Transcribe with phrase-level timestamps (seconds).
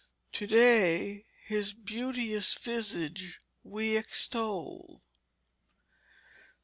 [0.31, 5.03] [TO DAY, HIS BEAUTEOUS VISAGE WE EXTOL.